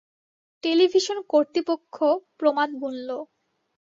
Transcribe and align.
Television 0.63 1.17
কর্তৃপক্ষ 1.31 1.95
প্রমাদ 2.39 2.69
গুনল। 2.81 3.09